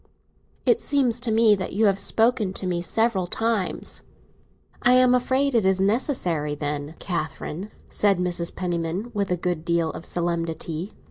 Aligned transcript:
"It 0.65 0.81
seems 0.81 1.19
to 1.19 1.31
me 1.31 1.53
that 1.53 1.73
you 1.73 1.85
have 1.85 1.99
spoken 1.99 2.53
to 2.53 2.65
me 2.65 2.81
several 2.81 3.27
times." 3.27 4.01
"I 4.81 4.93
am 4.93 5.13
afraid 5.13 5.53
it 5.53 5.63
is 5.63 5.79
necessary, 5.79 6.55
then, 6.55 6.95
Catherine," 6.97 7.69
said 7.87 8.17
Mrs. 8.17 8.55
Penniman, 8.55 9.11
with 9.13 9.29
a 9.29 9.37
good 9.37 9.63
deal 9.63 9.91
of 9.91 10.05
solemnity. 10.05 10.93